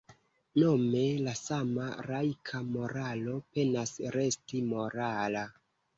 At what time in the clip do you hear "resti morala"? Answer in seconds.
4.17-5.45